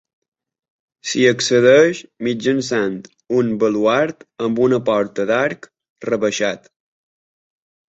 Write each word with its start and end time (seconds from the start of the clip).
S'hi 1.09 1.25
accedeix 1.31 2.01
mitjançant 2.29 2.97
un 3.43 3.55
baluard 3.67 4.29
amb 4.49 4.67
una 4.67 4.83
porta 4.93 5.31
d'arc 5.35 5.73
rebaixat. 6.13 6.71